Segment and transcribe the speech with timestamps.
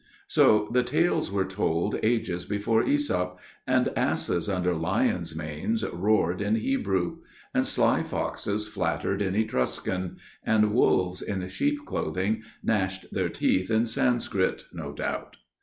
[0.27, 6.55] So the tales were told ages before Æsop; and asses under lions' manes roared in
[6.55, 7.19] Hebrew;
[7.53, 13.85] and sly foxes flattered in Etruscan; and wolves in sheep's clothing gnashed their teeth in
[13.85, 15.37] Sanscrit, no doubt.